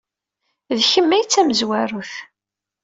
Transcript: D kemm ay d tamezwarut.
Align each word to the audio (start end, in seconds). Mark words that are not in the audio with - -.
D 0.77 0.79
kemm 0.91 1.11
ay 1.11 1.23
d 1.25 1.29
tamezwarut. 1.33 2.13